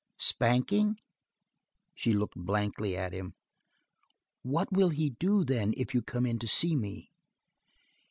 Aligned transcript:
"Spanking?" 0.17 0.97
She 1.93 2.11
looked 2.11 2.33
blankly 2.35 2.97
at 2.97 3.13
him. 3.13 3.35
"What 4.41 4.71
will 4.71 4.89
he 4.89 5.11
do, 5.11 5.43
then, 5.45 5.75
if 5.77 5.93
you 5.93 6.01
come 6.01 6.25
in 6.25 6.39
to 6.39 6.47
see 6.47 6.75
me?" 6.75 7.11